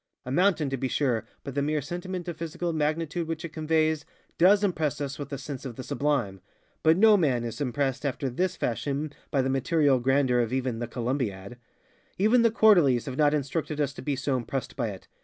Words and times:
A 0.25 0.31
mountain, 0.31 0.67
to 0.71 0.77
be 0.77 0.87
sure, 0.87 1.25
by 1.43 1.51
the 1.51 1.61
mere 1.61 1.79
sentiment 1.79 2.27
of 2.27 2.35
physical 2.35 2.73
magnitude 2.73 3.27
which 3.27 3.45
it 3.45 3.53
conveys, 3.53 4.03
_does 4.39 4.63
_impress 4.67 4.99
us 4.99 5.19
with 5.19 5.31
a 5.31 5.37
sense 5.37 5.63
of 5.63 5.75
the 5.75 5.83
sublimeŌĆöbut 5.83 6.97
no 6.97 7.17
man 7.17 7.43
is 7.43 7.61
impressed 7.61 8.03
after 8.03 8.27
_this 8.31 8.57
_fashion 8.57 9.13
by 9.29 9.43
the 9.43 9.49
material 9.51 9.99
grandeur 9.99 10.39
of 10.39 10.51
even 10.51 10.79
ŌĆ£The 10.79 10.87
Columbiad.ŌĆØ 10.89 11.55
Even 12.17 12.41
the 12.41 12.49
Quarterlies 12.49 13.05
have 13.05 13.15
not 13.17 13.35
instructed 13.35 13.79
us 13.79 13.93
to 13.93 14.01
be 14.01 14.15
so 14.15 14.35
impressed 14.37 14.75
by 14.75 14.87
it. 14.87 15.07